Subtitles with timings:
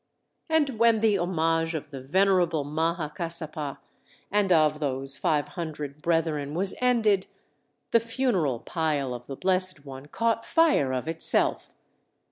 [0.49, 3.77] And when the homage of the venerable Maha Kassapa
[4.31, 7.27] and of those five hundred brethren was ended,
[7.91, 11.75] the funeral pile of the Blessed One caught fire of itself.